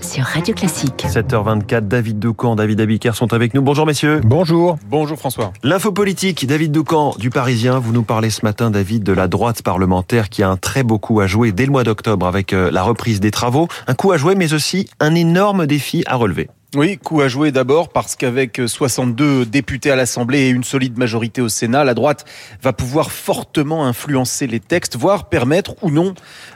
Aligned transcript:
sur 0.00 0.24
Radio 0.24 0.54
Classique. 0.54 1.04
7h24, 1.06 1.88
David 1.88 2.18
Doucan, 2.18 2.56
David 2.56 2.80
Abiker 2.80 3.14
sont 3.14 3.34
avec 3.34 3.52
nous. 3.52 3.60
Bonjour 3.60 3.84
messieurs. 3.84 4.20
Bonjour. 4.24 4.78
Bonjour 4.88 5.18
François. 5.18 5.52
L'info 5.62 5.92
politique, 5.92 6.46
David 6.46 6.72
Doucan 6.72 7.14
du 7.18 7.28
Parisien. 7.28 7.78
Vous 7.78 7.92
nous 7.92 8.02
parlez 8.02 8.30
ce 8.30 8.46
matin, 8.46 8.70
David, 8.70 9.02
de 9.02 9.12
la 9.12 9.28
droite 9.28 9.62
parlementaire 9.62 10.30
qui 10.30 10.42
a 10.42 10.48
un 10.48 10.56
très 10.56 10.84
beau 10.84 10.98
coup 10.98 11.20
à 11.20 11.26
jouer 11.26 11.52
dès 11.52 11.66
le 11.66 11.72
mois 11.72 11.84
d'octobre 11.84 12.26
avec 12.26 12.54
euh, 12.54 12.70
la 12.70 12.82
reprise 12.82 13.20
des 13.20 13.30
travaux. 13.30 13.68
Un 13.86 13.94
coup 13.94 14.12
à 14.12 14.16
jouer, 14.16 14.34
mais 14.36 14.54
aussi 14.54 14.88
un 15.00 15.14
énorme 15.14 15.66
défi 15.66 16.02
à 16.06 16.16
relever. 16.16 16.48
Oui, 16.76 16.98
coup 16.98 17.22
à 17.22 17.28
jouer 17.28 17.50
d'abord 17.50 17.88
parce 17.88 18.14
qu'avec 18.14 18.60
62 18.66 19.46
députés 19.46 19.90
à 19.90 19.96
l'Assemblée 19.96 20.40
et 20.40 20.48
une 20.50 20.64
solide 20.64 20.98
majorité 20.98 21.40
au 21.40 21.48
Sénat, 21.48 21.82
la 21.82 21.94
droite 21.94 22.26
va 22.60 22.74
pouvoir 22.74 23.10
fortement 23.10 23.86
influencer 23.86 24.46
les 24.46 24.60
textes, 24.60 24.94
voire 24.94 25.30
permettre 25.30 25.82
ou 25.82 25.90
non 25.90 26.12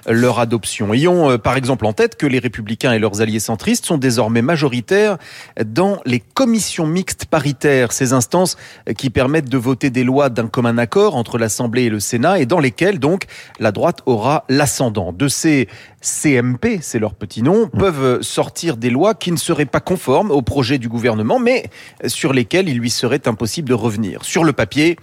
leur 0.07 0.39
adoption. 0.39 0.93
Ayons 0.93 1.31
euh, 1.31 1.39
par 1.39 1.57
exemple 1.57 1.87
en 1.87 1.95
tête 1.95 2.17
que 2.17 2.27
les 2.27 2.41
républicains 2.41 2.93
et 2.93 2.99
leurs 2.99 3.23
alliés 3.23 3.41
centristes 3.41 3.87
sont 3.87 3.97
désormais 3.97 4.43
majoritaires 4.43 5.17
dans 5.65 5.99
les 6.05 6.21
commissions 6.21 6.87
mixtes 6.87 7.25
paritaires, 7.25 7.93
ces 7.93 8.13
instances 8.13 8.59
qui 8.99 9.09
permettent 9.09 9.49
de 9.49 9.57
voter 9.57 9.89
des 9.89 10.05
lois 10.05 10.29
d'un 10.29 10.47
commun 10.47 10.77
accord 10.77 11.17
entre 11.17 11.39
l'Assemblée 11.39 11.85
et 11.85 11.91
le 11.91 12.01
Sénat 12.01 12.39
et 12.39 12.45
dans 12.45 12.61
lesquelles 12.61 12.99
donc 12.99 13.25
la 13.61 13.73
droite 13.73 14.03
aura 14.05 14.45
l'ascendant. 14.51 15.15
De 15.15 15.29
ces 15.29 15.69
CMP, 16.03 16.81
c'est 16.83 16.99
leur 16.99 17.15
petit 17.15 17.43
nom, 17.43 17.69
peuvent 17.69 18.21
sortir 18.23 18.77
des 18.77 18.91
lois 18.91 19.15
qui 19.15 19.33
ne 19.33 19.37
seraient 19.37 19.67
pas 19.67 19.81
conformes 19.81 20.31
au 20.31 20.43
projet 20.43 20.79
du 20.79 20.89
gouvernement, 20.89 21.39
mais 21.39 21.71
sur 22.07 22.33
lesquelles 22.33 22.69
il 22.69 22.79
lui 22.79 22.91
serait 22.91 23.27
impossible 23.27 23.69
de 23.69 23.75
revenir. 23.75 24.25
Sur 24.25 24.45
le 24.45 24.53
papier, 24.53 24.97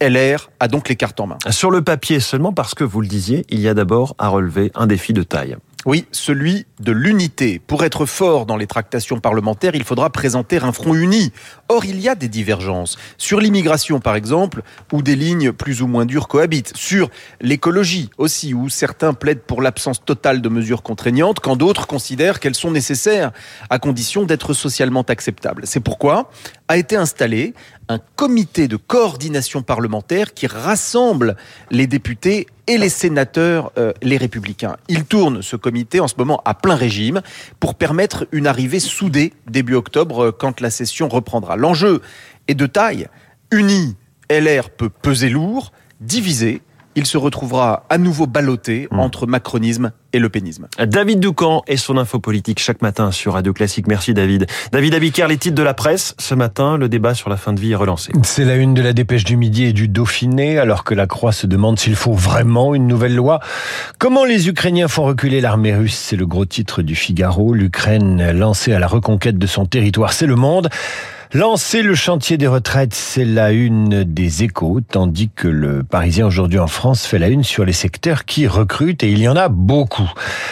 LR 0.00 0.50
a 0.60 0.68
donc 0.68 0.88
les 0.88 0.96
cartes 0.96 1.20
en 1.20 1.26
main. 1.26 1.38
Sur 1.50 1.70
le 1.70 1.82
papier 1.82 2.20
seulement 2.20 2.52
parce 2.52 2.74
que 2.74 2.84
vous 2.84 3.00
le 3.00 3.06
disiez, 3.06 3.44
il 3.48 3.60
y 3.60 3.68
a 3.68 3.74
d'abord 3.74 4.14
à 4.18 4.28
relever 4.28 4.70
un 4.74 4.86
défi 4.86 5.12
de 5.12 5.22
taille. 5.22 5.56
Oui, 5.86 6.04
celui 6.10 6.66
de 6.80 6.90
l'unité. 6.90 7.60
Pour 7.64 7.84
être 7.84 8.06
fort 8.06 8.44
dans 8.44 8.56
les 8.56 8.66
tractations 8.66 9.20
parlementaires, 9.20 9.76
il 9.76 9.84
faudra 9.84 10.10
présenter 10.10 10.56
un 10.56 10.72
front 10.72 10.94
uni. 10.94 11.30
Or, 11.68 11.84
il 11.84 12.00
y 12.00 12.08
a 12.08 12.16
des 12.16 12.26
divergences. 12.26 12.98
Sur 13.18 13.38
l'immigration, 13.38 14.00
par 14.00 14.16
exemple, 14.16 14.62
où 14.92 15.00
des 15.00 15.14
lignes 15.14 15.52
plus 15.52 15.82
ou 15.82 15.86
moins 15.86 16.04
dures 16.04 16.26
cohabitent. 16.26 16.76
Sur 16.76 17.08
l'écologie 17.40 18.10
aussi, 18.18 18.52
où 18.52 18.68
certains 18.68 19.14
plaident 19.14 19.42
pour 19.46 19.62
l'absence 19.62 20.04
totale 20.04 20.42
de 20.42 20.48
mesures 20.48 20.82
contraignantes, 20.82 21.38
quand 21.38 21.54
d'autres 21.54 21.86
considèrent 21.86 22.40
qu'elles 22.40 22.56
sont 22.56 22.72
nécessaires, 22.72 23.30
à 23.70 23.78
condition 23.78 24.24
d'être 24.24 24.54
socialement 24.54 25.02
acceptables. 25.02 25.68
C'est 25.68 25.78
pourquoi 25.78 26.32
a 26.66 26.78
été 26.78 26.96
installé 26.96 27.54
un 27.88 27.98
comité 28.16 28.68
de 28.68 28.76
coordination 28.76 29.62
parlementaire 29.62 30.34
qui 30.34 30.46
rassemble 30.46 31.36
les 31.70 31.86
députés 31.86 32.46
et 32.66 32.78
les 32.78 32.88
sénateurs, 32.88 33.70
euh, 33.78 33.92
les 34.02 34.16
républicains. 34.16 34.76
Il 34.88 35.04
tourne 35.04 35.42
ce 35.42 35.56
comité 35.56 36.00
en 36.00 36.08
ce 36.08 36.14
moment 36.18 36.42
à 36.44 36.54
plein 36.54 36.74
régime 36.74 37.22
pour 37.60 37.76
permettre 37.76 38.26
une 38.32 38.46
arrivée 38.46 38.80
soudée 38.80 39.32
début 39.48 39.74
octobre 39.74 40.26
euh, 40.26 40.32
quand 40.32 40.60
la 40.60 40.70
session 40.70 41.08
reprendra. 41.08 41.56
L'enjeu 41.56 42.02
est 42.48 42.54
de 42.54 42.66
taille. 42.66 43.06
Uni, 43.52 43.96
LR 44.28 44.70
peut 44.70 44.90
peser 44.90 45.28
lourd, 45.28 45.72
divisé, 46.00 46.62
il 46.96 47.06
se 47.06 47.18
retrouvera 47.18 47.84
à 47.90 47.98
nouveau 47.98 48.26
ballotté 48.26 48.88
mmh. 48.90 48.98
entre 48.98 49.26
macronisme 49.26 49.92
et 50.12 50.18
le 50.18 50.28
pénisme. 50.30 50.66
David 50.78 51.20
Doucan 51.20 51.62
et 51.66 51.76
son 51.76 51.98
info 51.98 52.18
politique 52.18 52.58
chaque 52.58 52.80
matin 52.80 53.12
sur 53.12 53.34
Radio 53.34 53.52
Classique. 53.52 53.86
Merci 53.86 54.14
David. 54.14 54.46
David 54.72 54.94
Abiker, 54.94 55.28
les 55.28 55.36
titres 55.36 55.54
de 55.54 55.62
la 55.62 55.74
presse. 55.74 56.14
Ce 56.18 56.34
matin, 56.34 56.78
le 56.78 56.88
débat 56.88 57.14
sur 57.14 57.28
la 57.28 57.36
fin 57.36 57.52
de 57.52 57.60
vie 57.60 57.72
est 57.72 57.76
relancé. 57.76 58.12
C'est 58.22 58.46
la 58.46 58.56
une 58.56 58.72
de 58.72 58.80
la 58.80 58.94
dépêche 58.94 59.24
du 59.24 59.36
midi 59.36 59.64
et 59.64 59.72
du 59.74 59.88
Dauphiné, 59.88 60.58
alors 60.58 60.84
que 60.84 60.94
la 60.94 61.06
Croix 61.06 61.32
se 61.32 61.46
demande 61.46 61.78
s'il 61.78 61.96
faut 61.96 62.14
vraiment 62.14 62.74
une 62.74 62.86
nouvelle 62.86 63.14
loi. 63.14 63.40
Comment 63.98 64.24
les 64.24 64.48
Ukrainiens 64.48 64.88
font 64.88 65.04
reculer 65.04 65.42
l'armée 65.42 65.74
russe? 65.74 65.96
C'est 65.96 66.16
le 66.16 66.26
gros 66.26 66.46
titre 66.46 66.80
du 66.80 66.94
Figaro. 66.94 67.52
L'Ukraine 67.52 68.32
lancée 68.32 68.72
à 68.72 68.78
la 68.78 68.86
reconquête 68.86 69.36
de 69.36 69.46
son 69.46 69.66
territoire, 69.66 70.14
c'est 70.14 70.26
le 70.26 70.36
monde. 70.36 70.70
Lancer 71.32 71.82
le 71.82 71.94
chantier 71.94 72.38
des 72.38 72.46
retraites, 72.46 72.94
c'est 72.94 73.24
la 73.24 73.50
une 73.50 74.04
des 74.04 74.44
échos, 74.44 74.80
tandis 74.88 75.28
que 75.34 75.48
le 75.48 75.82
Parisien 75.82 76.26
aujourd'hui 76.26 76.60
en 76.60 76.68
France 76.68 77.04
fait 77.04 77.18
la 77.18 77.28
une 77.28 77.42
sur 77.42 77.64
les 77.64 77.72
secteurs 77.72 78.24
qui 78.24 78.46
recrutent, 78.46 79.02
et 79.02 79.10
il 79.10 79.18
y 79.18 79.28
en 79.28 79.36
a 79.36 79.48
beaucoup. 79.48 80.10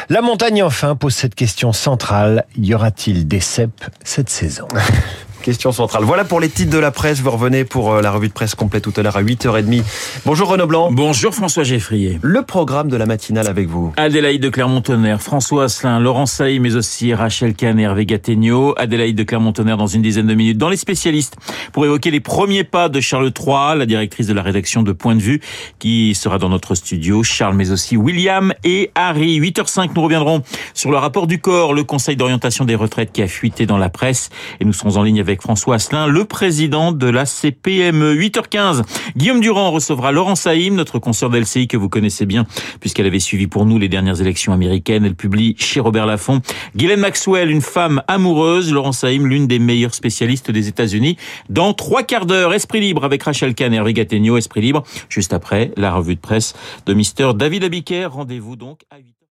La 0.08 0.20
montagne 0.20 0.62
enfin 0.62 0.96
pose 0.96 1.14
cette 1.14 1.36
question 1.36 1.72
centrale, 1.72 2.44
y 2.58 2.74
aura-t-il 2.74 3.28
des 3.28 3.40
cèpes 3.40 3.84
cette 4.02 4.30
saison? 4.30 4.66
Question 5.44 5.72
centrale. 5.72 6.04
Voilà 6.04 6.24
pour 6.24 6.40
les 6.40 6.48
titres 6.48 6.70
de 6.70 6.78
la 6.78 6.90
presse. 6.90 7.20
Vous 7.20 7.30
revenez 7.30 7.66
pour 7.66 7.92
euh, 7.92 8.00
la 8.00 8.10
revue 8.10 8.28
de 8.28 8.32
presse 8.32 8.54
complète 8.54 8.82
tout 8.82 8.94
à 8.96 9.02
l'heure 9.02 9.18
à 9.18 9.22
8h30. 9.22 9.82
Bonjour 10.24 10.48
Renaud 10.48 10.66
Blanc. 10.66 10.88
Bonjour 10.90 11.34
François 11.34 11.64
Geffrier. 11.64 12.18
Le 12.22 12.40
programme 12.40 12.88
de 12.88 12.96
la 12.96 13.04
matinale 13.04 13.46
avec 13.46 13.68
vous. 13.68 13.92
Adélaïde 13.98 14.40
de 14.40 14.48
Clermont-Tonnerre, 14.48 15.20
François 15.20 15.64
Asselin, 15.64 16.00
Laurent 16.00 16.24
Saï, 16.24 16.60
mais 16.60 16.76
aussi 16.76 17.12
Rachel 17.12 17.54
Kahn, 17.54 17.78
Hervé 17.78 18.06
Gattegno. 18.06 18.72
Adélaïde 18.78 19.16
de 19.16 19.22
Clermont-Tonnerre 19.22 19.76
dans 19.76 19.86
une 19.86 20.00
dizaine 20.00 20.26
de 20.26 20.32
minutes. 20.32 20.56
Dans 20.56 20.70
les 20.70 20.78
spécialistes, 20.78 21.36
pour 21.74 21.84
évoquer 21.84 22.10
les 22.10 22.20
premiers 22.20 22.64
pas 22.64 22.88
de 22.88 23.00
Charles 23.00 23.30
III, 23.38 23.76
la 23.76 23.84
directrice 23.84 24.26
de 24.26 24.32
la 24.32 24.40
rédaction 24.40 24.82
de 24.82 24.92
Point 24.92 25.16
de 25.16 25.20
Vue, 25.20 25.42
qui 25.78 26.14
sera 26.14 26.38
dans 26.38 26.48
notre 26.48 26.74
studio. 26.74 27.22
Charles, 27.22 27.54
mais 27.54 27.70
aussi 27.70 27.98
William 27.98 28.54
et 28.64 28.90
Harry. 28.94 29.38
8h05, 29.40 29.90
nous 29.94 30.02
reviendrons 30.02 30.42
sur 30.72 30.90
le 30.90 30.96
rapport 30.96 31.26
du 31.26 31.38
corps, 31.38 31.74
le 31.74 31.84
conseil 31.84 32.16
d'orientation 32.16 32.64
des 32.64 32.76
retraites 32.76 33.12
qui 33.12 33.20
a 33.20 33.28
fuité 33.28 33.66
dans 33.66 33.76
la 33.76 33.90
presse. 33.90 34.30
Et 34.58 34.64
nous 34.64 34.72
serons 34.72 34.96
en 34.96 35.02
ligne 35.02 35.20
avec 35.20 35.33
François 35.42 35.76
Asselin, 35.76 36.06
le 36.06 36.24
président 36.24 36.92
de 36.92 37.06
la 37.06 37.26
CPME. 37.26 38.14
8h15, 38.14 38.82
Guillaume 39.16 39.40
Durand 39.40 39.70
recevra 39.70 40.12
Laurent 40.12 40.34
Saïm, 40.34 40.74
notre 40.74 40.98
consoeur 40.98 41.30
d'LCI 41.30 41.68
que 41.68 41.76
vous 41.76 41.88
connaissez 41.88 42.26
bien, 42.26 42.46
puisqu'elle 42.80 43.06
avait 43.06 43.18
suivi 43.18 43.46
pour 43.46 43.66
nous 43.66 43.78
les 43.78 43.88
dernières 43.88 44.20
élections 44.20 44.52
américaines. 44.52 45.04
Elle 45.04 45.14
publie 45.14 45.54
chez 45.58 45.80
Robert 45.80 46.06
Laffont. 46.06 46.40
Guylaine 46.76 47.00
Maxwell, 47.00 47.50
une 47.50 47.60
femme 47.60 48.02
amoureuse. 48.08 48.72
Laurent 48.72 48.92
Saïm, 48.92 49.26
l'une 49.26 49.46
des 49.46 49.58
meilleures 49.58 49.94
spécialistes 49.94 50.50
des 50.50 50.68
États-Unis. 50.68 51.16
Dans 51.48 51.72
trois 51.74 52.02
quarts 52.02 52.26
d'heure, 52.26 52.52
Esprit 52.52 52.80
Libre 52.80 53.04
avec 53.04 53.22
Rachel 53.22 53.54
Kahn 53.54 53.72
et 53.72 53.76
Hervé 53.76 53.92
Gattegno. 53.92 54.36
Esprit 54.36 54.60
Libre, 54.60 54.82
juste 55.08 55.32
après 55.32 55.72
la 55.76 55.92
revue 55.92 56.16
de 56.16 56.20
presse 56.20 56.54
de 56.86 56.94
Mister 56.94 57.30
David 57.34 57.64
Abiker. 57.64 58.08
Rendez-vous 58.12 58.56
donc 58.56 58.80
à 58.90 58.98
8h. 58.98 59.13